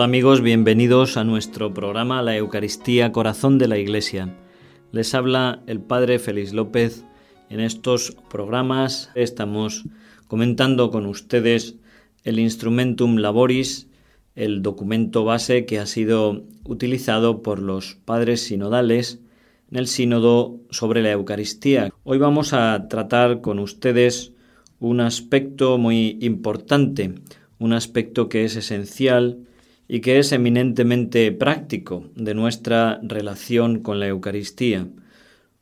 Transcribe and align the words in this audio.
Hola 0.00 0.06
amigos, 0.06 0.40
bienvenidos 0.40 1.18
a 1.18 1.24
nuestro 1.24 1.74
programa 1.74 2.22
La 2.22 2.34
Eucaristía 2.34 3.12
Corazón 3.12 3.58
de 3.58 3.68
la 3.68 3.76
Iglesia. 3.76 4.34
Les 4.92 5.14
habla 5.14 5.62
el 5.66 5.82
Padre 5.82 6.18
Félix 6.18 6.54
López. 6.54 7.04
En 7.50 7.60
estos 7.60 8.16
programas 8.30 9.10
estamos 9.14 9.84
comentando 10.26 10.90
con 10.90 11.04
ustedes 11.04 11.76
el 12.24 12.38
Instrumentum 12.38 13.16
Laboris, 13.16 13.88
el 14.36 14.62
documento 14.62 15.26
base 15.26 15.66
que 15.66 15.78
ha 15.78 15.84
sido 15.84 16.44
utilizado 16.64 17.42
por 17.42 17.58
los 17.58 17.96
padres 18.02 18.40
sinodales 18.40 19.20
en 19.70 19.76
el 19.76 19.86
sínodo 19.86 20.60
sobre 20.70 21.02
la 21.02 21.10
Eucaristía. 21.10 21.92
Hoy 22.04 22.16
vamos 22.16 22.54
a 22.54 22.88
tratar 22.88 23.42
con 23.42 23.58
ustedes 23.58 24.32
un 24.78 25.02
aspecto 25.02 25.76
muy 25.76 26.16
importante, 26.22 27.16
un 27.58 27.74
aspecto 27.74 28.30
que 28.30 28.46
es 28.46 28.56
esencial 28.56 29.44
y 29.92 30.02
que 30.02 30.20
es 30.20 30.30
eminentemente 30.30 31.32
práctico 31.32 32.04
de 32.14 32.32
nuestra 32.32 33.00
relación 33.02 33.80
con 33.80 33.98
la 33.98 34.06
Eucaristía. 34.06 34.86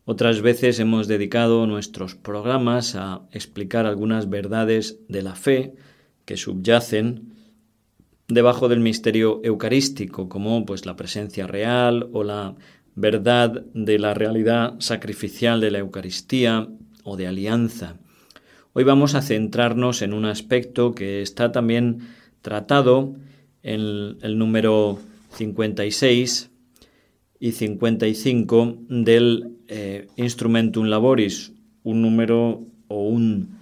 Otras 0.05 0.42
veces 0.42 0.78
hemos 0.80 1.09
dedicado 1.09 1.66
nuestros 1.66 2.14
programas 2.14 2.95
a 2.95 3.22
explicar 3.33 3.86
algunas 3.86 4.28
verdades 4.28 4.98
de 5.09 5.22
la 5.22 5.34
fe 5.34 5.77
que 6.27 6.36
subyacen 6.36 7.33
debajo 8.27 8.69
del 8.69 8.80
misterio 8.80 9.41
eucarístico, 9.45 10.28
como 10.28 10.66
pues 10.66 10.84
la 10.84 10.95
presencia 10.95 11.47
real 11.47 12.10
o 12.12 12.22
la 12.22 12.55
verdad 12.97 13.64
de 13.72 13.98
la 13.98 14.12
realidad 14.12 14.74
sacrificial 14.78 15.62
de 15.62 15.70
la 15.70 15.78
Eucaristía 15.78 16.69
o 17.02 17.16
de 17.16 17.28
alianza. 17.28 17.97
Hoy 18.74 18.84
vamos 18.84 19.14
a 19.14 19.22
centrarnos 19.22 20.02
en 20.02 20.12
un 20.12 20.27
aspecto 20.27 20.95
que 20.95 21.22
está 21.22 21.50
también 21.50 22.00
tratado 22.42 23.14
en 23.62 24.17
el 24.23 24.39
número 24.39 24.98
56 25.34 26.51
y 27.41 27.53
55 27.53 28.78
del 28.89 29.56
eh, 29.69 30.09
Instrumentum 30.17 30.87
Laboris, 30.87 31.53
un 31.83 32.03
número 32.03 32.67
o 32.89 33.03
un 33.03 33.59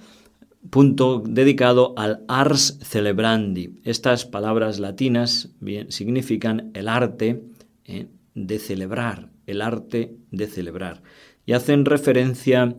punto 0.70 1.22
dedicado 1.26 1.94
al 1.96 2.24
ars 2.28 2.78
celebrandi. 2.82 3.80
Estas 3.84 4.24
palabras 4.24 4.78
latinas 4.78 5.50
bien, 5.60 5.92
significan 5.92 6.70
el 6.74 6.88
arte 6.88 7.42
eh, 7.84 8.06
de 8.34 8.58
celebrar, 8.58 9.30
el 9.46 9.62
arte 9.62 10.16
de 10.30 10.46
celebrar, 10.46 11.02
y 11.44 11.52
hacen 11.52 11.84
referencia 11.84 12.74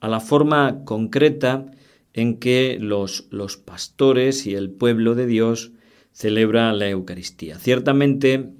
a 0.00 0.08
la 0.08 0.20
forma 0.20 0.84
concreta 0.84 1.66
en 2.12 2.38
que 2.38 2.78
los, 2.80 3.26
los 3.30 3.56
pastores 3.56 4.46
y 4.46 4.54
el 4.54 4.70
pueblo 4.70 5.14
de 5.14 5.26
Dios 5.26 5.72
celebra 6.12 6.72
la 6.72 6.88
Eucaristía. 6.88 7.58
Ciertamente, 7.58 8.50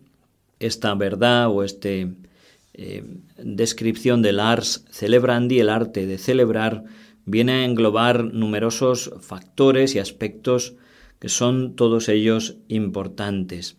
esta 0.58 0.94
verdad 0.94 1.48
o 1.48 1.62
esta 1.62 1.88
eh, 1.88 3.04
descripción 3.38 4.22
del 4.22 4.40
ars 4.40 4.84
celebrandi, 4.90 5.60
el 5.60 5.68
arte 5.68 6.06
de 6.06 6.18
celebrar, 6.18 6.84
viene 7.24 7.52
a 7.52 7.64
englobar 7.64 8.24
numerosos 8.24 9.12
factores 9.20 9.94
y 9.94 9.98
aspectos 9.98 10.74
que 11.18 11.28
son 11.28 11.76
todos 11.76 12.08
ellos 12.08 12.56
importantes. 12.68 13.76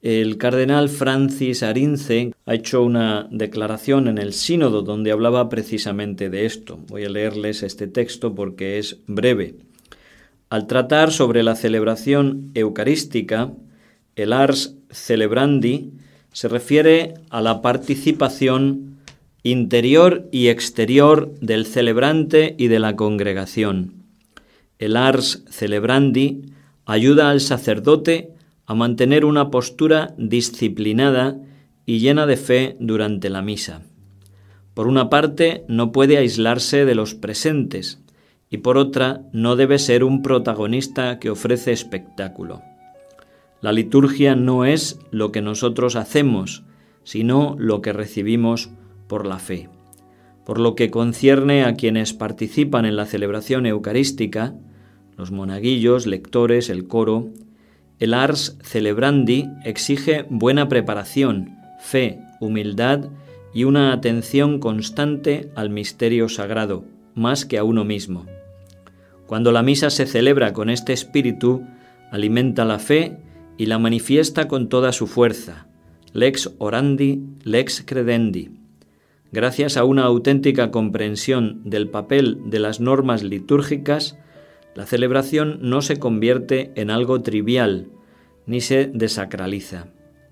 El 0.00 0.36
cardenal 0.36 0.90
Francis 0.90 1.62
Arinze 1.62 2.32
ha 2.44 2.54
hecho 2.54 2.82
una 2.82 3.26
declaración 3.30 4.08
en 4.08 4.18
el 4.18 4.34
sínodo 4.34 4.82
donde 4.82 5.12
hablaba 5.12 5.48
precisamente 5.48 6.28
de 6.28 6.44
esto. 6.44 6.78
Voy 6.88 7.04
a 7.04 7.08
leerles 7.08 7.62
este 7.62 7.86
texto 7.86 8.34
porque 8.34 8.78
es 8.78 8.98
breve. 9.06 9.56
Al 10.54 10.68
tratar 10.68 11.10
sobre 11.10 11.42
la 11.42 11.56
celebración 11.56 12.52
eucarística, 12.54 13.50
el 14.14 14.32
ars 14.32 14.76
celebrandi 14.88 15.90
se 16.30 16.46
refiere 16.46 17.14
a 17.28 17.42
la 17.42 17.60
participación 17.60 19.00
interior 19.42 20.28
y 20.30 20.46
exterior 20.46 21.34
del 21.40 21.66
celebrante 21.66 22.54
y 22.56 22.68
de 22.68 22.78
la 22.78 22.94
congregación. 22.94 23.94
El 24.78 24.96
ars 24.96 25.42
celebrandi 25.50 26.42
ayuda 26.86 27.30
al 27.30 27.40
sacerdote 27.40 28.30
a 28.64 28.76
mantener 28.76 29.24
una 29.24 29.50
postura 29.50 30.14
disciplinada 30.18 31.36
y 31.84 31.98
llena 31.98 32.26
de 32.26 32.36
fe 32.36 32.76
durante 32.78 33.28
la 33.28 33.42
misa. 33.42 33.82
Por 34.72 34.86
una 34.86 35.10
parte, 35.10 35.64
no 35.66 35.90
puede 35.90 36.16
aislarse 36.16 36.84
de 36.84 36.94
los 36.94 37.16
presentes 37.16 38.03
y 38.54 38.58
por 38.58 38.78
otra, 38.78 39.22
no 39.32 39.56
debe 39.56 39.80
ser 39.80 40.04
un 40.04 40.22
protagonista 40.22 41.18
que 41.18 41.28
ofrece 41.28 41.72
espectáculo. 41.72 42.62
La 43.60 43.72
liturgia 43.72 44.36
no 44.36 44.64
es 44.64 45.00
lo 45.10 45.32
que 45.32 45.42
nosotros 45.42 45.96
hacemos, 45.96 46.62
sino 47.02 47.56
lo 47.58 47.82
que 47.82 47.92
recibimos 47.92 48.70
por 49.08 49.26
la 49.26 49.40
fe. 49.40 49.70
Por 50.46 50.60
lo 50.60 50.76
que 50.76 50.88
concierne 50.88 51.64
a 51.64 51.74
quienes 51.74 52.12
participan 52.12 52.84
en 52.84 52.94
la 52.94 53.06
celebración 53.06 53.66
eucarística, 53.66 54.54
los 55.16 55.32
monaguillos, 55.32 56.06
lectores, 56.06 56.70
el 56.70 56.86
coro, 56.86 57.30
el 57.98 58.14
ars 58.14 58.56
celebrandi 58.62 59.48
exige 59.64 60.26
buena 60.30 60.68
preparación, 60.68 61.58
fe, 61.80 62.20
humildad 62.38 63.06
y 63.52 63.64
una 63.64 63.92
atención 63.92 64.60
constante 64.60 65.50
al 65.56 65.70
misterio 65.70 66.28
sagrado, 66.28 66.84
más 67.16 67.44
que 67.44 67.58
a 67.58 67.64
uno 67.64 67.84
mismo. 67.84 68.26
Cuando 69.34 69.50
la 69.50 69.64
misa 69.64 69.90
se 69.90 70.06
celebra 70.06 70.52
con 70.52 70.70
este 70.70 70.92
espíritu, 70.92 71.64
alimenta 72.12 72.64
la 72.64 72.78
fe 72.78 73.18
y 73.58 73.66
la 73.66 73.80
manifiesta 73.80 74.46
con 74.46 74.68
toda 74.68 74.92
su 74.92 75.08
fuerza, 75.08 75.66
lex 76.12 76.52
orandi, 76.58 77.20
lex 77.42 77.82
credendi. 77.84 78.52
Gracias 79.32 79.76
a 79.76 79.82
una 79.82 80.04
auténtica 80.04 80.70
comprensión 80.70 81.62
del 81.64 81.88
papel 81.88 82.42
de 82.44 82.60
las 82.60 82.78
normas 82.78 83.24
litúrgicas, 83.24 84.16
la 84.76 84.86
celebración 84.86 85.58
no 85.62 85.82
se 85.82 85.96
convierte 85.96 86.70
en 86.76 86.90
algo 86.90 87.20
trivial, 87.22 87.88
ni 88.46 88.60
se 88.60 88.86
desacraliza. 88.86 89.88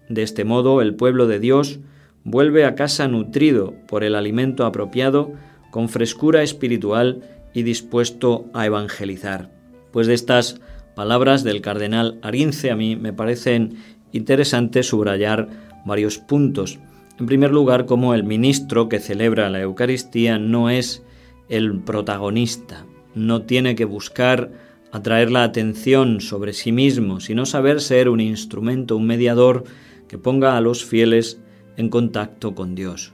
De 0.09 0.23
este 0.23 0.45
modo, 0.45 0.81
el 0.81 0.95
pueblo 0.95 1.27
de 1.27 1.41
Dios 1.41 1.81
vuelve 2.23 2.65
a 2.65 2.77
casa 2.77 3.09
nutrido 3.09 3.75
por 3.89 4.05
el 4.05 4.15
alimento 4.15 4.65
apropiado, 4.65 5.33
con 5.73 5.89
frescura 5.89 6.45
espiritual 6.45 7.42
y 7.55 7.63
dispuesto 7.63 8.47
a 8.55 8.67
evangelizar. 8.67 9.51
Pues 9.93 10.07
de 10.07 10.15
estas 10.15 10.61
palabras 10.95 11.45
del 11.45 11.61
cardenal 11.61 12.19
Arince 12.23 12.71
a 12.71 12.77
mí 12.77 12.97
me 12.97 13.13
parecen 13.13 13.77
interesantes 14.13 14.89
subrayar 14.89 15.49
varios 15.85 16.19
puntos. 16.19 16.79
En 17.19 17.27
primer 17.27 17.51
lugar, 17.51 17.87
como 17.87 18.15
el 18.15 18.25
ministro 18.25 18.89
que 18.89 19.01
celebra 19.01 19.51
la 19.51 19.61
Eucaristía 19.61 20.39
no 20.39 20.71
es 20.71 21.03
el 21.49 21.81
protagonista, 21.81 22.87
no 23.15 23.43
tiene 23.43 23.75
que 23.75 23.85
buscar 23.85 24.51
atraer 24.93 25.31
la 25.31 25.45
atención 25.45 26.21
sobre 26.21 26.53
sí 26.53 26.73
mismo, 26.73 27.21
sino 27.21 27.47
saber 27.47 27.81
ser 27.81 28.09
un 28.09 28.21
instrumento, 28.21 28.97
un 28.97 29.07
mediador 29.07 29.65
que 30.09 30.19
ponga 30.19 30.57
a 30.57 30.61
los 30.61 30.85
fieles 30.85 31.41
en 31.77 31.89
contacto 31.89 32.55
con 32.55 32.75
Dios. 32.75 33.13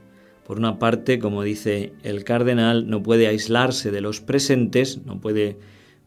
Por 0.48 0.58
una 0.58 0.78
parte, 0.78 1.18
como 1.18 1.42
dice 1.42 1.92
el 2.02 2.24
cardenal, 2.24 2.88
no 2.88 3.02
puede 3.02 3.26
aislarse 3.26 3.90
de 3.90 4.00
los 4.00 4.22
presentes, 4.22 5.04
no 5.04 5.20
puede 5.20 5.58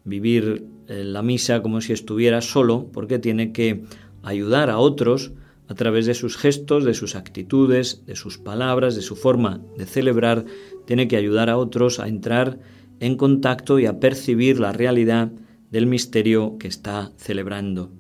vivir 0.04 0.66
eh, 0.88 1.04
la 1.04 1.22
misa 1.22 1.62
como 1.62 1.80
si 1.80 1.94
estuviera 1.94 2.42
solo, 2.42 2.88
porque 2.92 3.20
tiene 3.20 3.52
que 3.52 3.84
ayudar 4.24 4.72
a 4.72 4.80
otros 4.80 5.32
a 5.68 5.76
través 5.76 6.08
de 6.08 6.16
sus 6.16 6.38
gestos, 6.38 6.86
de 6.86 6.96
sus 6.96 7.14
actitudes, 7.14 8.04
de 8.08 8.16
sus 8.16 8.40
palabras, 8.40 8.96
de 8.96 9.04
su 9.04 9.16
forma 9.16 9.62
de 9.78 9.86
celebrar, 9.86 10.44
tiene 10.88 11.08
que 11.08 11.18
ayudar 11.18 11.52
a 11.52 11.58
otros 11.58 12.00
a 12.00 12.08
entrar 12.08 12.58
en 13.00 13.18
contacto 13.18 13.78
y 13.78 13.86
a 13.86 14.00
percibir 14.00 14.60
la 14.60 14.72
realidad 14.72 15.32
del 15.70 15.86
misterio 15.86 16.58
que 16.58 16.68
está 16.68 17.12
celebrando. 17.16 17.92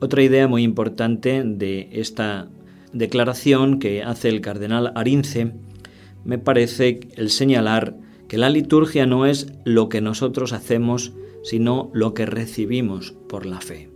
Otra 0.00 0.22
idea 0.22 0.46
muy 0.46 0.62
importante 0.62 1.42
de 1.44 1.88
esta 1.90 2.48
declaración 2.92 3.80
que 3.80 4.04
hace 4.04 4.28
el 4.28 4.40
cardenal 4.40 4.92
Arince 4.94 5.52
me 6.24 6.38
parece 6.38 7.00
el 7.16 7.30
señalar 7.30 7.96
que 8.28 8.38
la 8.38 8.50
liturgia 8.50 9.06
no 9.06 9.26
es 9.26 9.52
lo 9.64 9.88
que 9.88 10.00
nosotros 10.00 10.52
hacemos, 10.52 11.12
sino 11.42 11.90
lo 11.92 12.14
que 12.14 12.26
recibimos 12.26 13.12
por 13.28 13.46
la 13.46 13.60
fe. 13.60 13.90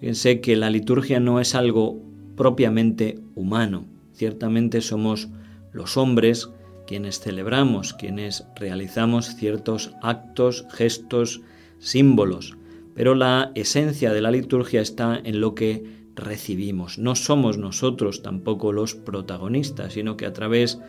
Fíjense 0.00 0.40
que 0.40 0.56
la 0.56 0.70
liturgia 0.70 1.20
no 1.20 1.40
es 1.40 1.54
algo 1.54 2.00
propiamente 2.36 3.18
humano. 3.34 3.84
Ciertamente 4.12 4.80
somos 4.80 5.28
los 5.72 5.96
hombres 5.96 6.50
quienes 6.86 7.20
celebramos, 7.20 7.94
quienes 7.94 8.44
realizamos 8.56 9.36
ciertos 9.36 9.92
actos, 10.02 10.66
gestos, 10.72 11.40
símbolos, 11.78 12.56
pero 12.94 13.14
la 13.14 13.52
esencia 13.54 14.12
de 14.12 14.20
la 14.20 14.30
liturgia 14.30 14.80
está 14.80 15.20
en 15.22 15.40
lo 15.40 15.54
que 15.54 15.84
recibimos. 16.16 16.98
No 16.98 17.14
somos 17.14 17.58
nosotros 17.58 18.22
tampoco 18.22 18.72
los 18.72 18.94
protagonistas, 18.94 19.92
sino 19.92 20.16
que 20.16 20.26
a 20.26 20.32
través 20.32 20.76
de 20.76 20.84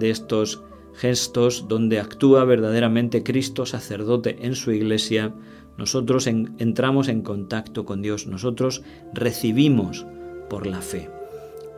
estos 0.00 0.62
gestos 0.94 1.66
donde 1.68 2.00
actúa 2.00 2.44
verdaderamente 2.44 3.22
Cristo 3.22 3.66
sacerdote 3.66 4.38
en 4.42 4.54
su 4.54 4.72
iglesia, 4.72 5.32
nosotros 5.76 6.26
entramos 6.26 7.08
en 7.08 7.22
contacto 7.22 7.84
con 7.84 8.02
Dios, 8.02 8.26
nosotros 8.26 8.82
recibimos 9.14 10.06
por 10.50 10.66
la 10.66 10.80
fe. 10.80 11.08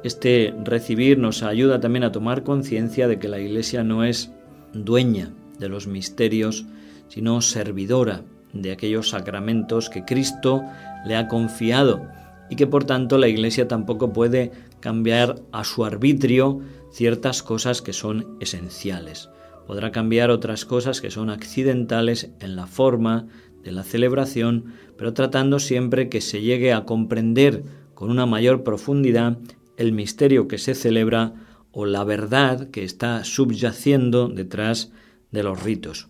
Este 0.03 0.55
recibir 0.65 1.19
nos 1.19 1.43
ayuda 1.43 1.81
también 1.81 2.05
a 2.05 2.13
tomar 2.13 2.43
conciencia 2.43 3.07
de 3.07 3.19
que 3.19 3.29
la 3.29 3.39
Iglesia 3.39 3.85
no 3.85 4.05
es 4.05 4.31
dueña 4.73 5.31
de 5.59 5.69
los 5.69 5.87
misterios, 5.87 6.65
sino 7.09 7.43
servidora 7.43 8.23
de 8.55 8.73
aquellos 8.73 9.11
sacramentos 9.11 9.91
que 9.91 10.07
Cristo 10.07 10.63
le 11.05 11.17
ha 11.17 11.29
confiado 11.29 12.09
y 12.49 12.57
que 12.57 12.67
por 12.67 12.85
tanto 12.85 13.19
la 13.19 13.29
Iglesia 13.29 13.69
tampoco 13.69 14.13
puede 14.13 14.53
cambiar 14.81 15.37
a 15.53 15.65
su 15.65 15.85
arbitrio 15.85 16.61
ciertas 16.91 17.43
cosas 17.43 17.83
que 17.83 17.93
son 17.93 18.37
esenciales. 18.41 19.31
Podrá 19.67 19.93
cambiar 19.93 20.31
otras 20.31 20.65
cosas 20.65 21.01
que 21.01 21.11
son 21.11 21.31
accidentales 21.31 22.31
en 22.41 22.57
la 22.57 22.67
forma 22.67 23.27
de 23.63 23.73
la 23.73 23.85
celebración, 23.85 24.75
pero 24.97 25.13
tratando 25.13 25.59
siempre 25.59 26.09
que 26.09 26.21
se 26.21 26.41
llegue 26.41 26.73
a 26.73 26.85
comprender 26.85 27.63
con 27.95 28.11
una 28.11 28.27
mayor 28.27 28.65
profundidad 28.65 29.39
el 29.77 29.93
misterio 29.93 30.49
que 30.49 30.59
se 30.59 30.75
celebra 30.75 31.35
o 31.73 31.87
la 31.87 32.05
verdad 32.05 32.71
que 32.71 32.85
está 32.85 33.25
subyaciendo 33.25 34.29
detrás 34.29 34.93
de 35.31 35.43
los 35.43 35.63
ritos. 35.63 36.09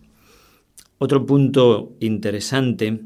Otro 0.97 1.25
punto 1.25 1.95
interesante 1.99 3.01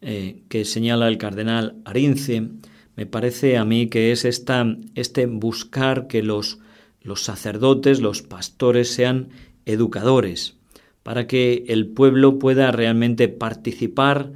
eh, 0.00 0.42
que 0.48 0.64
señala 0.64 1.08
el 1.08 1.18
cardenal 1.18 1.76
Arince 1.84 2.48
me 2.96 3.06
parece 3.06 3.56
a 3.56 3.64
mí 3.64 3.88
que 3.88 4.12
es 4.12 4.24
esta, 4.24 4.76
este 4.94 5.26
buscar 5.26 6.06
que 6.06 6.22
los, 6.22 6.58
los 7.04 7.22
sacerdotes, 7.22 8.00
los 8.00 8.22
pastores 8.22 8.90
sean 8.90 9.28
educadores, 9.66 10.56
para 11.04 11.26
que 11.26 11.66
el 11.68 11.86
pueblo 11.86 12.38
pueda 12.38 12.72
realmente 12.72 13.28
participar 13.28 14.32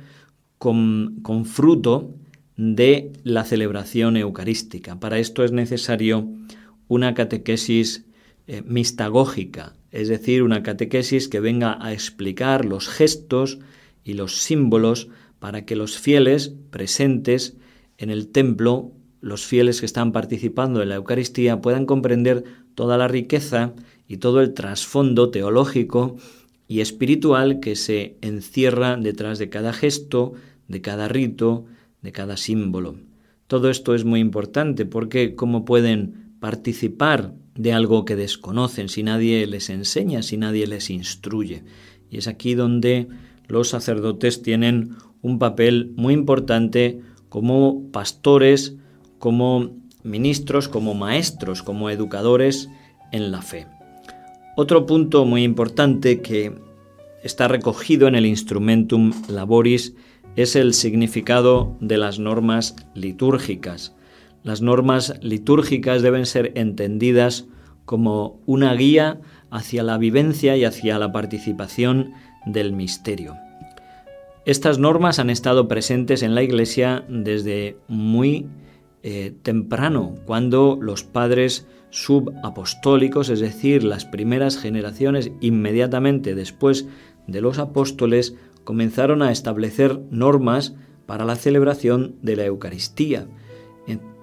con, 0.59 1.23
fruto 1.47 2.15
de 2.57 3.13
la 3.25 3.45
celebración 3.45 4.17
eucarística. 4.17 5.01
Para 5.01 5.19
esto 5.19 5.45
es 5.45 5.51
necesario 5.53 6.29
una 6.89 7.15
catequesis 7.15 8.05
eh, 8.47 8.63
mistagógica, 8.67 9.75
es 9.91 10.09
decir, 10.09 10.43
una 10.43 10.63
catequesis 10.63 11.29
que 11.29 11.41
venga 11.41 11.79
a 11.81 11.93
explicar 11.95 12.67
los 12.67 12.89
gestos 12.89 13.59
y 14.05 14.13
los 14.13 14.43
símbolos 14.43 15.09
para 15.39 15.65
que 15.65 15.77
los 15.77 15.99
fieles 15.99 16.53
presentes 16.71 17.57
en 17.97 18.11
el 18.11 18.29
templo, 18.29 18.93
los 19.21 19.45
fieles 19.47 19.81
que 19.81 19.87
están 19.87 20.13
participando 20.13 20.83
en 20.83 20.89
la 20.91 20.97
Eucaristía, 20.97 21.61
puedan 21.61 21.87
comprender 21.87 22.45
toda 22.75 22.97
la 22.97 23.09
riqueza 23.09 23.75
y 24.07 24.19
todo 24.19 24.41
el 24.41 24.55
trasfondo 24.55 25.31
teológico 25.31 26.17
y 26.69 26.81
espiritual 26.81 27.61
que 27.61 27.77
se 27.77 28.17
encierra 28.21 28.97
detrás 28.97 29.39
de 29.39 29.49
cada 29.49 29.73
gesto, 29.73 30.35
de 30.69 30.81
cada 30.81 31.09
rito, 31.09 31.65
de 32.03 32.13
cada 32.13 32.37
símbolo. 32.37 32.97
Todo 33.47 33.71
esto 33.71 33.95
es 33.95 34.05
muy 34.05 34.21
importante 34.21 34.85
porque 34.85 35.35
cómo 35.35 35.65
pueden 35.65 36.35
participar 36.41 37.35
de 37.55 37.73
algo 37.73 38.05
que 38.05 38.15
desconocen 38.15 38.89
si 38.89 39.03
nadie 39.03 39.47
les 39.47 39.71
enseña, 39.71 40.23
si 40.23 40.37
nadie 40.37 40.67
les 40.67 40.91
instruye. 40.91 41.65
Y 42.11 42.19
es 42.19 42.29
aquí 42.29 42.55
donde 42.55 43.09
los 43.49 43.71
sacerdotes 43.71 44.43
tienen 44.43 44.95
un 45.23 45.39
papel 45.39 45.93
muy 45.97 46.15
importante 46.15 47.01
como 47.29 47.91
pastores, 47.91 48.77
como 49.19 49.71
ministros, 50.03 50.69
como 50.69 50.95
maestros, 50.95 51.63
como 51.63 51.91
educadores 51.91 52.69
en 53.13 53.31
la 53.31 53.43
fe. 53.43 53.67
Otro 54.57 54.87
punto 54.87 55.25
muy 55.25 55.45
importante 55.45 56.21
que 56.21 56.53
está 57.23 57.49
recogido 57.49 58.09
en 58.09 58.15
el 58.15 58.27
Instrumentum 58.27 59.13
Laboris 59.29 59.95
es 60.37 60.57
el 60.57 60.75
significado 60.75 61.77
de 61.81 61.99
las 61.99 62.19
normas 62.19 62.77
litúrgicas. 62.95 63.95
Las 64.43 64.63
normas 64.63 65.15
litúrgicas 65.21 66.03
deben 66.03 66.27
ser 66.27 66.53
entendidas 66.55 67.47
como 67.85 68.41
una 68.47 68.75
guía 68.75 69.21
hacia 69.51 69.83
la 69.83 69.99
vivencia 69.99 70.57
y 70.57 70.65
hacia 70.65 70.99
la 70.99 71.11
participación 71.11 72.13
del 72.47 72.73
misterio. 72.73 73.37
Estas 74.45 74.79
normas 74.79 75.19
han 75.19 75.31
estado 75.31 75.69
presentes 75.69 76.23
en 76.23 76.35
la 76.35 76.43
Iglesia 76.43 77.05
desde 77.09 77.77
muy 77.89 78.47
eh, 79.03 79.35
temprano, 79.43 80.15
cuando 80.25 80.79
los 80.81 81.05
padres 81.05 81.67
subapostólicos, 81.91 83.29
es 83.29 83.41
decir, 83.41 83.85
las 83.85 84.05
primeras 84.05 84.59
generaciones 84.59 85.31
inmediatamente 85.41 86.35
después 86.35 86.87
de 87.27 87.41
los 87.41 87.59
apóstoles, 87.59 88.35
comenzaron 88.65 89.23
a 89.23 89.33
establecer 89.33 90.01
normas 90.11 90.75
para 91.07 91.25
la 91.25 91.37
celebración 91.37 92.17
de 92.23 92.37
la 92.37 92.45
Eucaristía. 92.45 93.27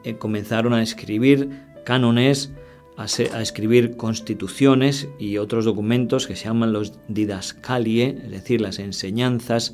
Eh, 0.06 0.18
comenzaron 0.18 0.74
a 0.74 0.84
escribir 0.84 1.50
cánones, 1.84 2.52
a, 2.96 3.06
escribir 3.42 3.98
constituciones 3.98 5.08
y 5.18 5.38
otros 5.38 5.66
documentos 5.66 6.28
que 6.28 6.36
se 6.36 6.46
llaman 6.46 6.74
los 6.74 6.94
didascalie, 7.08 8.20
es 8.24 8.30
decir, 8.30 8.62
las 8.62 8.78
enseñanzas, 8.78 9.74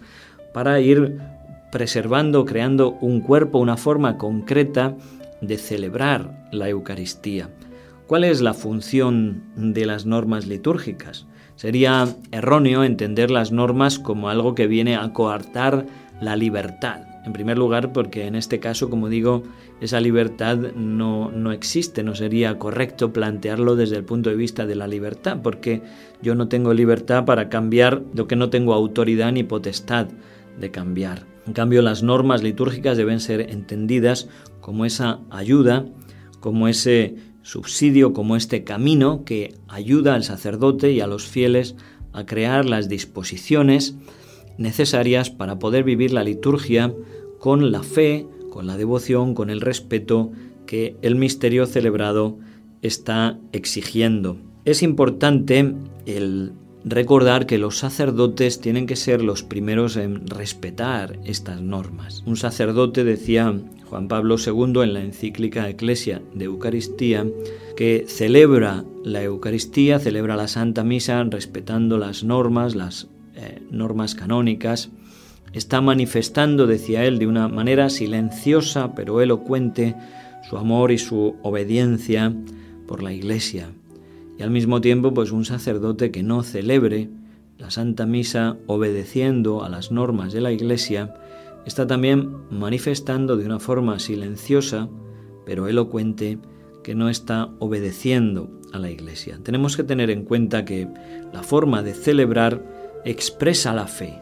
para 0.53 0.79
ir 0.79 1.19
preservando, 1.71 2.45
creando 2.45 2.97
un 3.01 3.21
cuerpo, 3.21 3.59
una 3.59 3.77
forma 3.77 4.17
concreta 4.17 4.95
de 5.41 5.57
celebrar 5.57 6.47
la 6.51 6.69
Eucaristía. 6.69 7.49
¿Cuál 8.07 8.25
es 8.25 8.41
la 8.41 8.53
función 8.53 9.43
de 9.55 9.85
las 9.85 10.05
normas 10.05 10.45
litúrgicas? 10.45 11.25
Sería 11.55 12.07
erróneo 12.31 12.83
entender 12.83 13.31
las 13.31 13.51
normas 13.51 13.99
como 13.99 14.29
algo 14.29 14.53
que 14.53 14.67
viene 14.67 14.95
a 14.95 15.13
coartar 15.13 15.85
la 16.19 16.35
libertad. 16.35 17.03
En 17.25 17.33
primer 17.33 17.57
lugar, 17.57 17.93
porque 17.93 18.25
en 18.25 18.35
este 18.35 18.59
caso, 18.59 18.89
como 18.89 19.07
digo, 19.07 19.43
esa 19.79 19.99
libertad 19.99 20.57
no, 20.75 21.31
no, 21.31 21.51
existe, 21.51 22.03
no 22.03 22.15
sería 22.15 22.57
correcto 22.57 23.13
plantearlo 23.13 23.75
desde 23.75 23.95
el 23.95 24.03
punto 24.03 24.29
de 24.31 24.35
vista 24.35 24.65
de 24.65 24.75
la 24.75 24.87
libertad, 24.87 25.37
porque 25.43 25.81
yo 26.21 26.33
no 26.33 26.47
tengo 26.47 26.73
libertad 26.73 27.25
para 27.25 27.47
cambiar 27.47 28.01
lo 28.13 28.27
que 28.27 28.35
no 28.35 28.49
tengo 28.49 28.73
autoridad 28.73 29.31
ni 29.31 29.43
potestad 29.43 30.07
de 30.59 30.71
cambiar. 30.71 31.25
En 31.47 31.53
cambio, 31.53 31.81
las 31.81 32.03
normas 32.03 32.43
litúrgicas 32.43 32.97
deben 32.97 33.19
ser 33.19 33.41
entendidas 33.49 34.29
como 34.59 34.85
esa 34.85 35.19
ayuda, 35.29 35.85
como 36.39 36.67
ese 36.67 37.15
subsidio 37.43 38.13
como 38.13 38.35
este 38.35 38.63
camino 38.63 39.23
que 39.25 39.55
ayuda 39.67 40.15
al 40.15 40.23
sacerdote 40.23 40.91
y 40.91 41.01
a 41.01 41.07
los 41.07 41.25
fieles 41.25 41.75
a 42.13 42.25
crear 42.25 42.65
las 42.65 42.89
disposiciones 42.89 43.95
necesarias 44.57 45.29
para 45.29 45.59
poder 45.59 45.83
vivir 45.83 46.13
la 46.13 46.23
liturgia 46.23 46.93
con 47.39 47.71
la 47.71 47.83
fe, 47.83 48.27
con 48.49 48.67
la 48.67 48.77
devoción, 48.77 49.33
con 49.33 49.49
el 49.49 49.61
respeto 49.61 50.31
que 50.67 50.95
el 51.01 51.15
misterio 51.15 51.65
celebrado 51.65 52.37
está 52.81 53.39
exigiendo. 53.51 54.37
Es 54.65 54.83
importante 54.83 55.73
el 56.05 56.53
recordar 56.83 57.45
que 57.45 57.57
los 57.57 57.77
sacerdotes 57.77 58.59
tienen 58.59 58.87
que 58.87 58.95
ser 58.95 59.21
los 59.21 59.43
primeros 59.43 59.97
en 59.97 60.27
respetar 60.27 61.19
estas 61.25 61.61
normas. 61.61 62.23
Un 62.25 62.37
sacerdote, 62.37 63.03
decía 63.03 63.53
Juan 63.89 64.07
Pablo 64.07 64.37
II 64.37 64.81
en 64.81 64.93
la 64.93 65.01
encíclica 65.01 65.69
Eclesia 65.69 66.21
de 66.33 66.45
Eucaristía, 66.45 67.25
que 67.75 68.05
celebra 68.07 68.83
la 69.03 69.23
Eucaristía, 69.23 69.99
celebra 69.99 70.35
la 70.35 70.47
Santa 70.47 70.83
Misa 70.83 71.23
respetando 71.23 71.97
las 71.97 72.23
normas, 72.23 72.75
las 72.75 73.07
eh, 73.35 73.61
normas 73.69 74.15
canónicas, 74.15 74.89
está 75.53 75.81
manifestando, 75.81 76.67
decía 76.67 77.05
él, 77.05 77.19
de 77.19 77.27
una 77.27 77.47
manera 77.47 77.89
silenciosa 77.89 78.95
pero 78.95 79.21
elocuente 79.21 79.95
su 80.49 80.57
amor 80.57 80.91
y 80.91 80.97
su 80.97 81.35
obediencia 81.43 82.33
por 82.87 83.03
la 83.03 83.13
Iglesia 83.13 83.69
y 84.37 84.43
al 84.43 84.51
mismo 84.51 84.81
tiempo 84.81 85.13
pues 85.13 85.31
un 85.31 85.45
sacerdote 85.45 86.11
que 86.11 86.23
no 86.23 86.43
celebre 86.43 87.09
la 87.57 87.69
Santa 87.69 88.05
Misa 88.05 88.57
obedeciendo 88.67 89.63
a 89.63 89.69
las 89.69 89.91
normas 89.91 90.33
de 90.33 90.41
la 90.41 90.51
Iglesia 90.51 91.13
está 91.65 91.85
también 91.85 92.37
manifestando 92.49 93.37
de 93.37 93.45
una 93.45 93.59
forma 93.59 93.99
silenciosa 93.99 94.89
pero 95.45 95.67
elocuente 95.67 96.39
que 96.83 96.95
no 96.95 97.09
está 97.09 97.49
obedeciendo 97.59 98.49
a 98.73 98.79
la 98.79 98.89
Iglesia. 98.89 99.39
Tenemos 99.43 99.77
que 99.77 99.83
tener 99.83 100.09
en 100.09 100.23
cuenta 100.23 100.65
que 100.65 100.87
la 101.31 101.43
forma 101.43 101.83
de 101.83 101.93
celebrar 101.93 102.61
expresa 103.05 103.73
la 103.73 103.87
fe. 103.87 104.19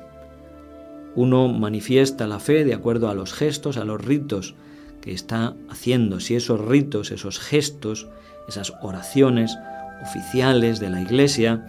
Uno 1.16 1.48
manifiesta 1.48 2.28
la 2.28 2.39
fe 2.39 2.66
de 2.66 2.74
acuerdo 2.74 3.10
a 3.10 3.13
los 3.13 3.34
gestos, 3.34 3.78
a 3.78 3.86
los 3.86 4.04
ritos 4.04 4.56
que 5.01 5.12
está 5.12 5.56
haciendo. 5.70 6.20
Si 6.20 6.36
esos 6.36 6.60
ritos, 6.60 7.12
esos 7.12 7.39
gestos, 7.39 8.08
esas 8.48 8.74
oraciones 8.82 9.58
oficiales 10.01 10.79
de 10.79 10.89
la 10.89 11.01
Iglesia 11.01 11.65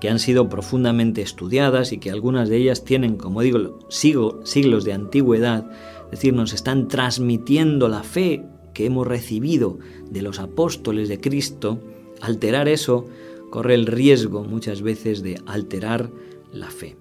que 0.00 0.08
han 0.10 0.18
sido 0.18 0.48
profundamente 0.48 1.22
estudiadas 1.22 1.92
y 1.92 1.98
que 1.98 2.10
algunas 2.10 2.48
de 2.48 2.58
ellas 2.58 2.84
tienen, 2.84 3.16
como 3.16 3.40
digo, 3.40 3.78
siglos 3.88 4.84
de 4.84 4.92
antigüedad, 4.92 5.64
es 6.06 6.10
decir, 6.10 6.34
nos 6.34 6.52
están 6.52 6.88
transmitiendo 6.88 7.88
la 7.88 8.02
fe 8.02 8.44
que 8.74 8.86
hemos 8.86 9.06
recibido 9.06 9.78
de 10.10 10.22
los 10.22 10.40
apóstoles 10.40 11.08
de 11.08 11.20
Cristo, 11.20 11.80
alterar 12.20 12.68
eso 12.68 13.06
corre 13.50 13.74
el 13.74 13.86
riesgo 13.86 14.44
muchas 14.44 14.82
veces 14.82 15.22
de 15.22 15.40
alterar 15.46 16.10
la 16.52 16.70
fe. 16.70 16.96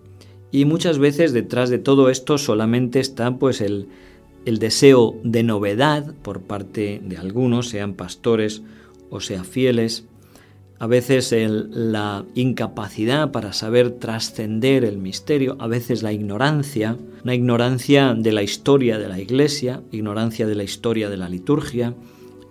Y 0.51 0.65
muchas 0.65 1.00
veces 1.00 1.34
detrás 1.34 1.70
de 1.70 1.80
todo 1.80 2.10
esto 2.10 2.38
solamente 2.38 3.00
está 3.00 3.38
pues 3.38 3.60
el 3.60 3.89
el 4.46 4.60
deseo 4.60 5.15
de 5.24 5.44
novedad 5.44 6.13
por 6.22 6.42
parte 6.42 7.01
de 7.03 7.18
algunos, 7.18 7.70
sean 7.70 7.94
pastores 7.94 8.62
o 9.10 9.20
sean 9.20 9.46
fieles, 9.46 10.06
a 10.84 10.88
veces 10.88 11.32
la 11.32 12.25
incapacidad 12.36 13.32
para 13.32 13.54
saber 13.54 13.92
trascender 13.92 14.84
el 14.84 14.98
misterio, 14.98 15.56
a 15.60 15.68
veces 15.68 16.04
la 16.04 16.12
ignorancia, 16.12 16.98
una 17.24 17.34
ignorancia 17.34 18.13
de 18.13 18.34
la 18.34 18.44
historia 18.44 19.00
de 19.00 19.08
la 19.08 19.18
Iglesia, 19.18 19.82
ignorancia 19.94 20.46
de 20.46 20.56
la 20.56 20.63
historia 20.63 21.10
de 21.10 21.16
la 21.16 21.30
liturgia, 21.30 21.96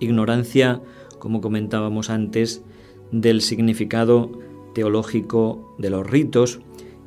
ignorancia, 0.01 0.81
como 1.19 1.43
comentábamos 1.43 2.09
antes, 2.09 2.63
del 3.11 3.43
significado 3.43 4.33
teológico 4.75 5.77
de 5.77 5.91
los 5.91 6.09
ritos, 6.09 6.61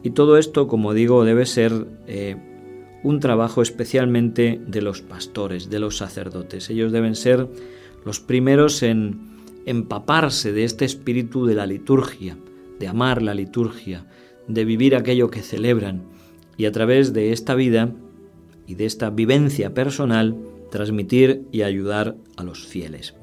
y 0.04 0.12
todo 0.12 0.38
esto, 0.38 0.68
como 0.68 0.94
digo, 0.94 1.26
debe 1.26 1.48
ser 1.48 1.88
eh, 2.06 2.36
un 3.02 3.20
trabajo 3.20 3.64
especialmente 3.64 4.62
de 4.68 4.84
los 4.84 5.02
pastores, 5.02 5.72
de 5.72 5.80
los 5.80 5.98
sacerdotes. 5.98 6.70
Ellos 6.70 6.92
deben 6.92 7.16
ser 7.16 7.48
los 8.06 8.20
primeros 8.20 8.84
en 8.84 9.35
empaparse 9.66 10.52
de 10.52 10.64
este 10.64 10.86
espíritu 10.86 11.46
de 11.46 11.56
la 11.56 11.66
liturgia, 11.66 12.38
de 12.80 12.88
amar 12.88 13.22
la 13.22 13.34
liturgia, 13.34 14.06
de 14.48 14.66
vivir 14.66 14.96
aquello 14.96 15.30
que 15.30 15.42
celebran 15.42 16.04
y 16.58 16.66
a 16.66 16.72
través 16.72 17.14
de 17.14 17.32
esta 17.32 17.56
vida 17.56 17.92
y 18.68 18.76
de 18.76 18.86
esta 18.86 19.10
vivencia 19.10 19.74
personal 19.74 20.36
transmitir 20.72 21.44
y 21.52 21.62
ayudar 21.62 22.16
a 22.38 22.44
los 22.44 22.66
fieles. 22.66 23.16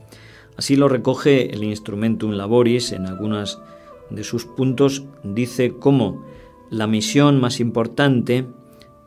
Así 0.56 0.76
lo 0.76 0.88
recoge 0.88 1.52
el 1.54 1.64
Instrumentum 1.64 2.32
Laboris 2.32 2.92
en 2.92 3.06
algunos 3.06 3.60
de 4.10 4.24
sus 4.24 4.44
puntos, 4.44 5.04
dice 5.22 5.74
cómo 5.78 6.24
la 6.70 6.86
misión 6.86 7.40
más 7.40 7.60
importante 7.60 8.46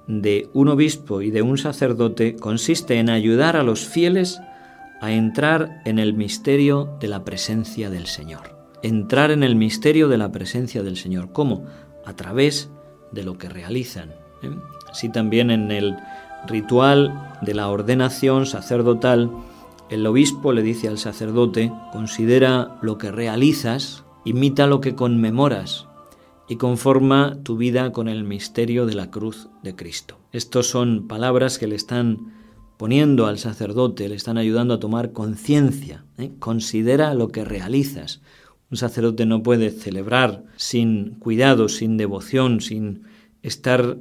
de 0.08 0.50
un 0.54 0.70
obispo 0.70 1.22
y 1.22 1.32
de 1.32 1.42
un 1.42 1.58
sacerdote 1.58 2.36
consiste 2.36 3.00
en 3.00 3.10
ayudar 3.10 3.56
a 3.56 3.63
los 3.63 3.86
fieles 3.88 4.39
a 5.02 5.12
entrar 5.12 5.82
en 5.86 6.00
el 6.00 6.14
misterio 6.14 6.98
de 7.00 7.08
la 7.08 7.24
presencia 7.24 7.90
del 7.90 8.08
Señor. 8.08 8.56
Entrar 8.82 9.32
en 9.32 9.44
el 9.44 9.56
misterio 9.56 10.08
de 10.08 10.18
la 10.18 10.32
presencia 10.32 10.84
del 10.84 10.98
Señor. 10.98 11.32
¿Cómo? 11.32 11.66
A 12.06 12.16
través 12.16 12.70
de 13.12 13.24
lo 13.24 13.38
que 13.38 13.50
realizan. 13.50 14.10
¿eh? 14.44 14.52
Así 14.90 15.10
también 15.10 15.52
en 15.52 15.72
el 15.72 15.96
ritual 16.48 17.38
de 17.42 17.54
la 17.54 17.70
ordenación 17.70 18.46
sacerdotal, 18.46 19.32
el 19.90 20.06
obispo 20.06 20.54
le 20.54 20.62
dice 20.62 20.88
al 20.88 20.98
sacerdote, 20.98 21.72
considera 21.92 22.78
lo 22.82 22.98
que 22.98 23.12
realizas, 23.12 24.04
imita 24.24 24.68
lo 24.68 24.82
que 24.82 24.96
conmemoras 24.96 25.88
y 26.48 26.58
conforma 26.58 27.38
tu 27.44 27.58
vida 27.58 27.92
con 27.92 28.08
el 28.08 28.24
misterio 28.24 28.86
de 28.86 28.96
la 28.96 29.10
cruz 29.10 29.50
de 29.64 29.75
Cristo. 29.75 30.20
Estos 30.32 30.68
son 30.70 31.08
palabras 31.08 31.58
que 31.58 31.68
le 31.68 31.75
están 31.75 32.34
poniendo 32.77 33.27
al 33.27 33.38
sacerdote, 33.38 34.10
le 34.10 34.15
están 34.15 34.38
ayudando 34.38 34.74
a 34.74 34.79
tomar 34.79 35.12
conciencia. 35.12 36.03
¿eh? 36.17 36.32
Considera 36.39 37.13
lo 37.13 37.29
que 37.29 37.46
realizas. 37.46 38.22
Un 38.72 38.77
sacerdote 38.77 39.25
no 39.25 39.44
puede 39.44 39.70
celebrar 39.72 40.44
sin 40.55 41.12
cuidado, 41.20 41.70
sin 41.70 41.98
devoción, 41.98 42.62
sin 42.62 43.03
estar 43.44 43.98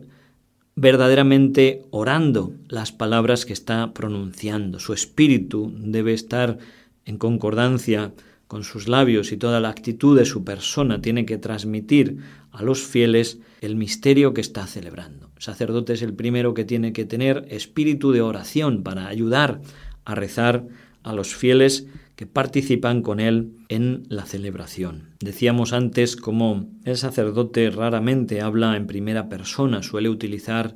verdaderamente 0.76 1.84
orando 1.90 2.52
las 2.68 2.90
palabras 2.90 3.44
que 3.44 3.52
está 3.52 3.92
pronunciando. 3.92 4.80
Su 4.80 4.92
espíritu 4.92 5.72
debe 5.76 6.12
estar 6.14 6.58
en 7.04 7.18
concordancia 7.18 8.12
con 8.46 8.64
sus 8.64 8.88
labios 8.88 9.32
y 9.32 9.36
toda 9.36 9.60
la 9.60 9.70
actitud 9.70 10.16
de 10.16 10.24
su 10.24 10.44
persona 10.44 11.00
tiene 11.00 11.26
que 11.26 11.38
transmitir 11.38 12.18
a 12.52 12.62
los 12.62 12.82
fieles 12.82 13.38
el 13.60 13.76
misterio 13.76 14.34
que 14.34 14.40
está 14.40 14.66
celebrando. 14.66 15.30
El 15.36 15.42
sacerdote 15.42 15.94
es 15.94 16.02
el 16.02 16.14
primero 16.14 16.54
que 16.54 16.64
tiene 16.64 16.92
que 16.92 17.04
tener 17.04 17.46
espíritu 17.48 18.12
de 18.12 18.20
oración 18.20 18.82
para 18.82 19.08
ayudar 19.08 19.60
a 20.04 20.14
rezar 20.14 20.66
a 21.02 21.12
los 21.12 21.34
fieles 21.34 21.86
que 22.16 22.26
participan 22.26 23.02
con 23.02 23.18
él 23.18 23.52
en 23.68 24.04
la 24.08 24.24
celebración. 24.24 25.10
Decíamos 25.20 25.72
antes 25.72 26.16
cómo 26.16 26.68
el 26.84 26.96
sacerdote 26.96 27.70
raramente 27.70 28.40
habla 28.40 28.76
en 28.76 28.86
primera 28.86 29.28
persona, 29.28 29.82
suele 29.82 30.08
utilizar 30.08 30.74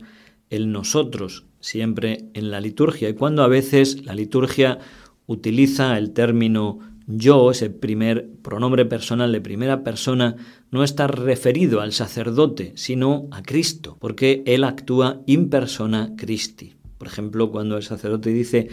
el 0.50 0.72
nosotros 0.72 1.44
siempre 1.60 2.24
en 2.34 2.50
la 2.50 2.60
liturgia 2.60 3.08
y 3.08 3.14
cuando 3.14 3.42
a 3.42 3.48
veces 3.48 4.04
la 4.04 4.14
liturgia 4.14 4.78
utiliza 5.26 5.98
el 5.98 6.12
término 6.12 6.78
yo, 7.10 7.50
ese 7.50 7.70
primer 7.70 8.28
pronombre 8.42 8.84
personal 8.84 9.32
de 9.32 9.40
primera 9.40 9.82
persona, 9.82 10.36
no 10.70 10.84
está 10.84 11.06
referido 11.06 11.80
al 11.80 11.94
sacerdote, 11.94 12.74
sino 12.76 13.28
a 13.30 13.42
Cristo, 13.42 13.96
porque 13.98 14.42
él 14.44 14.62
actúa 14.62 15.22
in 15.24 15.48
persona 15.48 16.12
Christi. 16.18 16.74
Por 16.98 17.08
ejemplo, 17.08 17.50
cuando 17.50 17.78
el 17.78 17.82
sacerdote 17.82 18.28
dice, 18.28 18.68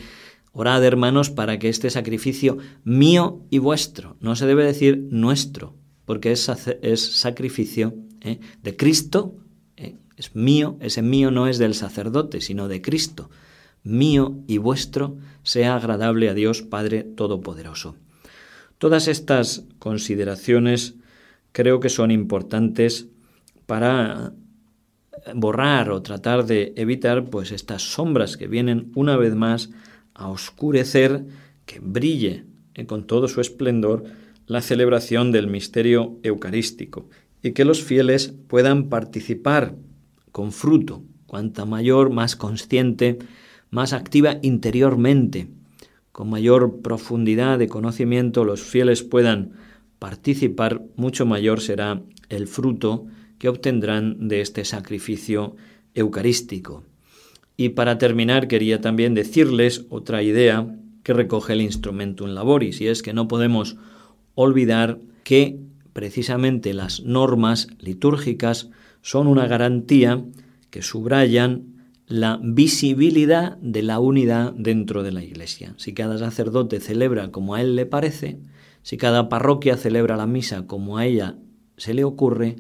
orad 0.51 0.83
hermanos 0.83 1.29
para 1.29 1.59
que 1.59 1.69
este 1.69 1.89
sacrificio 1.89 2.57
mío 2.83 3.41
y 3.49 3.59
vuestro, 3.59 4.17
no 4.19 4.35
se 4.35 4.45
debe 4.45 4.65
decir 4.65 5.07
nuestro, 5.11 5.77
porque 6.03 6.33
es, 6.33 6.41
sacrificio 6.99 7.95
¿eh? 8.19 8.41
de 8.61 8.75
Cristo, 8.75 9.37
¿eh? 9.77 9.95
es 10.17 10.35
mío, 10.35 10.75
ese 10.81 11.01
mío 11.01 11.31
no 11.31 11.47
es 11.47 11.57
del 11.57 11.73
sacerdote, 11.73 12.41
sino 12.41 12.67
de 12.67 12.81
Cristo. 12.81 13.29
Mío 13.81 14.39
y 14.45 14.57
vuestro 14.57 15.15
sea 15.43 15.75
agradable 15.75 16.27
a 16.27 16.33
Dios 16.33 16.63
Padre 16.63 17.03
Todopoderoso. 17.03 17.95
Todas 18.77 19.07
estas 19.07 19.63
consideraciones 19.79 20.95
creo 21.51 21.79
que 21.79 21.89
son 21.89 22.11
importantes 22.11 23.07
para 23.65 24.33
borrar 25.33 25.89
o 25.89 26.01
tratar 26.01 26.45
de 26.45 26.73
evitar 26.75 27.29
pues 27.29 27.51
estas 27.51 27.81
sombras 27.81 28.37
que 28.37 28.47
vienen 28.47 28.91
una 28.95 29.17
vez 29.17 29.33
más 29.33 29.71
a 30.13 30.27
oscurecer 30.27 31.25
que 31.65 31.79
brille 31.79 32.45
eh, 32.75 32.85
con 32.85 33.07
todo 33.07 33.27
su 33.27 33.41
esplendor 33.41 34.03
la 34.45 34.61
celebración 34.61 35.31
del 35.31 35.47
misterio 35.47 36.19
eucarístico 36.21 37.09
y 37.41 37.51
que 37.51 37.65
los 37.65 37.83
fieles 37.83 38.33
puedan 38.47 38.89
participar 38.89 39.75
con 40.31 40.51
fruto, 40.51 41.01
cuanta 41.25 41.65
mayor, 41.65 42.11
más 42.11 42.35
consciente, 42.35 43.17
más 43.71 43.93
activa 43.93 44.37
interiormente 44.41 45.47
con 46.15 46.29
mayor 46.29 46.79
profundidad 46.81 47.59
de 47.59 47.67
conocimiento 47.67 48.45
los 48.45 48.61
fieles 48.61 49.03
puedan 49.03 49.51
participar, 49.99 50.81
mucho 50.95 51.25
mayor 51.25 51.59
será 51.59 52.03
el 52.29 52.47
fruto 52.47 53.05
que 53.37 53.49
obtendrán 53.49 54.29
de 54.29 54.39
este 54.39 54.63
sacrificio 54.63 55.57
eucarístico. 55.93 56.85
Y 57.57 57.67
para 57.67 57.97
terminar 57.97 58.47
quería 58.47 58.79
también 58.79 59.13
decirles 59.13 59.87
otra 59.89 60.23
idea 60.23 60.73
que 61.03 61.11
recoge 61.11 61.51
el 61.51 61.59
Instrumentum 61.59 62.29
Laboris, 62.29 62.79
y 62.79 62.87
es 62.87 63.03
que 63.03 63.11
no 63.11 63.27
podemos 63.27 63.75
olvidar 64.35 64.99
que 65.25 65.59
precisamente 65.91 66.73
las 66.73 67.01
normas 67.01 67.67
litúrgicas 67.77 68.69
son 69.01 69.27
una 69.27 69.47
garantía 69.47 70.23
que 70.69 70.81
subrayan 70.81 71.74
la 72.07 72.39
visibilidad 72.43 73.57
de 73.57 73.81
la 73.81 73.99
unidad 73.99 74.53
dentro 74.53 75.01
de 75.03 75.11
la 75.11 75.23
Iglesia. 75.23 75.73
Si 75.77 75.93
cada 75.93 76.17
sacerdote 76.17 76.79
celebra 76.79 77.31
como 77.31 77.55
a 77.55 77.61
él 77.61 77.75
le 77.75 77.85
parece, 77.85 78.39
si 78.83 78.97
cada 78.97 79.29
parroquia 79.29 79.77
celebra 79.77 80.15
la 80.15 80.27
misa 80.27 80.67
como 80.67 80.97
a 80.97 81.05
ella 81.05 81.37
se 81.77 81.93
le 81.93 82.03
ocurre, 82.03 82.57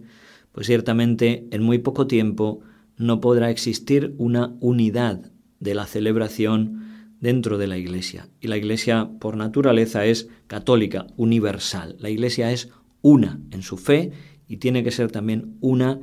pues 0.51 0.67
ciertamente 0.67 1.47
en 1.51 1.61
muy 1.61 1.77
poco 1.77 2.07
tiempo 2.07 2.61
no 2.97 3.19
podrá 3.21 3.49
existir 3.49 4.15
una 4.17 4.55
unidad 4.59 5.31
de 5.59 5.75
la 5.75 5.85
celebración 5.85 6.85
dentro 7.19 7.57
de 7.57 7.67
la 7.67 7.77
Iglesia. 7.77 8.29
Y 8.41 8.47
la 8.47 8.57
Iglesia 8.57 9.09
por 9.19 9.37
naturaleza 9.37 10.05
es 10.05 10.29
católica, 10.47 11.07
universal. 11.17 11.95
La 11.99 12.09
Iglesia 12.09 12.51
es 12.51 12.69
una 13.01 13.39
en 13.51 13.61
su 13.61 13.77
fe 13.77 14.11
y 14.47 14.57
tiene 14.57 14.83
que 14.83 14.91
ser 14.91 15.11
también 15.11 15.57
una 15.61 15.99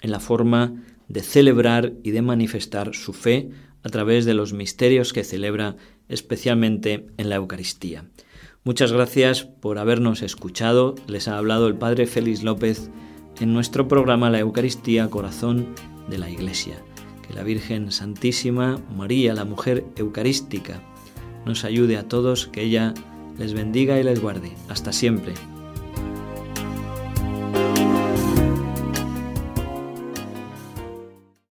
en 0.00 0.10
la 0.10 0.20
forma 0.20 0.82
de 1.08 1.22
celebrar 1.22 1.92
y 2.02 2.10
de 2.10 2.22
manifestar 2.22 2.94
su 2.94 3.12
fe 3.12 3.50
a 3.82 3.88
través 3.88 4.24
de 4.24 4.34
los 4.34 4.52
misterios 4.52 5.12
que 5.12 5.24
celebra 5.24 5.76
especialmente 6.08 7.06
en 7.16 7.28
la 7.28 7.36
Eucaristía. 7.36 8.04
Muchas 8.64 8.92
gracias 8.92 9.44
por 9.44 9.78
habernos 9.78 10.22
escuchado. 10.22 10.96
Les 11.06 11.28
ha 11.28 11.38
hablado 11.38 11.68
el 11.68 11.76
Padre 11.76 12.06
Félix 12.06 12.42
López 12.42 12.90
en 13.40 13.52
nuestro 13.52 13.86
programa 13.86 14.30
La 14.30 14.40
Eucaristía, 14.40 15.08
Corazón 15.08 15.68
de 16.08 16.18
la 16.18 16.30
Iglesia. 16.30 16.82
Que 17.26 17.34
la 17.34 17.44
Virgen 17.44 17.92
Santísima, 17.92 18.80
María, 18.96 19.34
la 19.34 19.44
mujer 19.44 19.84
eucarística, 19.96 20.82
nos 21.44 21.64
ayude 21.64 21.96
a 21.96 22.08
todos, 22.08 22.48
que 22.48 22.62
ella 22.62 22.92
les 23.38 23.54
bendiga 23.54 24.00
y 24.00 24.02
les 24.02 24.20
guarde. 24.20 24.52
Hasta 24.68 24.92
siempre. 24.92 25.34